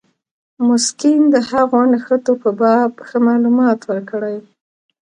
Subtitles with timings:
[0.67, 4.37] مسکین د هغو نښتو په باب ښه معلومات ورکړي.